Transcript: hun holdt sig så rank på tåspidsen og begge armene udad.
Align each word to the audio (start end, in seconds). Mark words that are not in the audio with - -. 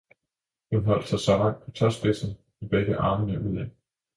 hun 0.71 0.83
holdt 0.85 1.07
sig 1.07 1.19
så 1.19 1.37
rank 1.37 1.63
på 1.63 1.71
tåspidsen 1.71 2.29
og 2.61 2.69
begge 2.69 2.95
armene 2.97 3.49
udad. 3.49 3.69